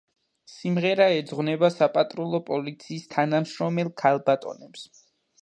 [0.51, 4.91] სიმღერა ეძღვნება საპატრულო პოლიციის თანამშრომელ ქალბატონებს.